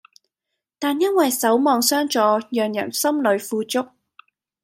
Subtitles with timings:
[0.79, 2.17] 但因為守望相助
[2.49, 3.87] 讓人心裏富足